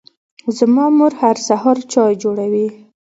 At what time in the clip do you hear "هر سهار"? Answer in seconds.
1.21-1.77